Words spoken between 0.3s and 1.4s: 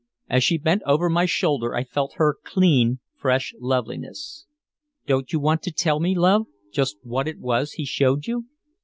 she bent over my